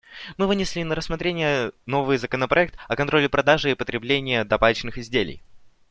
Мы 0.35 0.47
вынесли 0.47 0.81
на 0.81 0.95
рассмотрение 0.95 1.73
новый 1.85 2.17
законопроект 2.17 2.75
о 2.87 2.95
контроле 2.95 3.29
продажи 3.29 3.69
и 3.69 3.75
потребления 3.75 4.43
табачных 4.45 4.97
изделий. 4.97 5.43